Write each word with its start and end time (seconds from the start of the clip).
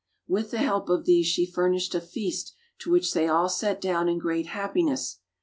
With 0.27 0.49
the 0.49 0.57
help 0.57 0.89
of 0.89 1.05
these 1.05 1.27
she 1.27 1.45
furnished 1.45 1.93
a 1.93 2.01
feast 2.01 2.55
to 2.79 2.89
which 2.89 3.13
they 3.13 3.27
all 3.27 3.47
sat 3.49 3.79
down 3.79 4.09
in 4.09 4.17
great 4.17 4.47
happiness. 4.47 5.19